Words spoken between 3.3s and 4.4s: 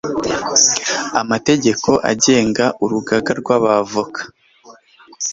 rw 'aba voka